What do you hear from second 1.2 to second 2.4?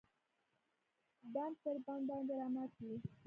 بند پر بند باندې